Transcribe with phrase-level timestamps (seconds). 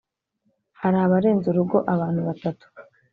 [0.79, 2.65] hara barenze urugo abantu batatu